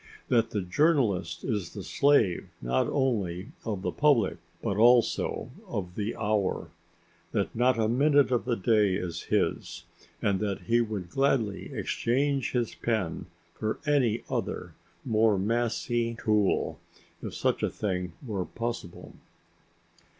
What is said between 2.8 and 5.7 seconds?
only of the public but also